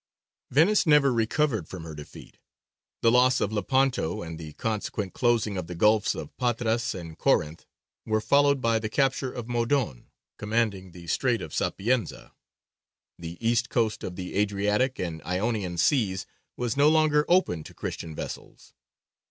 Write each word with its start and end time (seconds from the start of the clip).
Venice 0.49 0.87
never 0.87 1.13
recovered 1.13 1.67
from 1.67 1.83
her 1.83 1.93
defeat. 1.93 2.39
The 3.03 3.11
loss 3.11 3.39
of 3.39 3.53
Lepanto 3.53 4.23
and 4.23 4.39
the 4.39 4.53
consequent 4.53 5.13
closing 5.13 5.57
of 5.57 5.67
the 5.67 5.75
gulfs 5.75 6.15
of 6.15 6.35
Patras 6.37 6.95
and 6.95 7.15
Corinth 7.19 7.67
were 8.07 8.19
followed 8.19 8.61
by 8.61 8.79
the 8.79 8.89
capture 8.89 9.31
of 9.31 9.45
Modon, 9.45 10.07
commanding 10.39 10.89
the 10.89 11.05
strait 11.05 11.39
of 11.43 11.53
Sapienza: 11.53 12.33
the 13.19 13.37
east 13.47 13.69
coast 13.69 14.03
of 14.03 14.15
the 14.15 14.33
Adriatic 14.33 14.97
and 14.97 15.21
Ionian 15.23 15.77
seas 15.77 16.25
was 16.57 16.75
no 16.75 16.89
longer 16.89 17.23
open 17.29 17.63
to 17.63 17.75
Christian 17.75 18.15
vessels. 18.15 18.73